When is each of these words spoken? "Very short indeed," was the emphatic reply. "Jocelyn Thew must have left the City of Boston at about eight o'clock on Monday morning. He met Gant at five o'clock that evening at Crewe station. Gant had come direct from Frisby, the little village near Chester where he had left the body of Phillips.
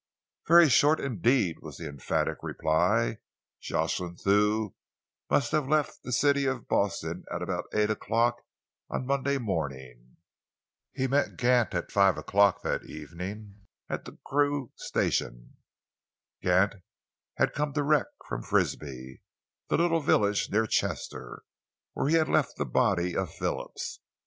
"Very 0.47 0.67
short 0.67 0.99
indeed," 0.99 1.57
was 1.61 1.77
the 1.77 1.87
emphatic 1.87 2.39
reply. 2.41 3.19
"Jocelyn 3.59 4.15
Thew 4.15 4.73
must 5.29 5.51
have 5.51 5.67
left 5.69 6.01
the 6.01 6.11
City 6.11 6.47
of 6.47 6.67
Boston 6.67 7.23
at 7.31 7.43
about 7.43 7.65
eight 7.71 7.91
o'clock 7.91 8.41
on 8.89 9.05
Monday 9.05 9.37
morning. 9.37 10.17
He 10.91 11.05
met 11.07 11.37
Gant 11.37 11.75
at 11.75 11.91
five 11.91 12.17
o'clock 12.17 12.63
that 12.63 12.83
evening 12.83 13.67
at 13.89 14.07
Crewe 14.25 14.71
station. 14.75 15.57
Gant 16.41 16.73
had 17.37 17.53
come 17.53 17.71
direct 17.71 18.09
from 18.27 18.41
Frisby, 18.41 19.21
the 19.67 19.77
little 19.77 20.01
village 20.01 20.49
near 20.49 20.65
Chester 20.65 21.43
where 21.93 22.09
he 22.09 22.15
had 22.15 22.27
left 22.27 22.57
the 22.57 22.65
body 22.65 23.15
of 23.15 23.31
Phillips. 23.31 23.99